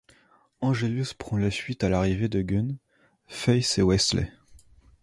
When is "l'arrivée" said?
1.89-2.27